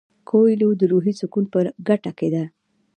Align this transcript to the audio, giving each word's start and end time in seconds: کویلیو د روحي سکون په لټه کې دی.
کویلیو 0.29 0.71
د 0.79 0.81
روحي 0.91 1.13
سکون 1.21 1.45
په 1.53 1.59
لټه 1.87 2.11
کې 2.17 2.27
دی. 2.33 2.43